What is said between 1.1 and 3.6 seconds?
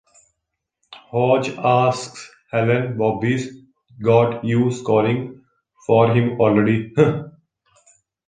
Hotch asks Helen Bobby's